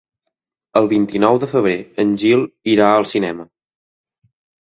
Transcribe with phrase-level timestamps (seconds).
[0.79, 2.41] El vint-i-nou de febrer en Gil
[2.77, 3.47] irà al cinema.